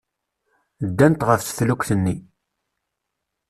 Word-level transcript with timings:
Ddant 0.87 1.25
ɣef 1.27 1.41
teflukt-nni. 1.43 2.15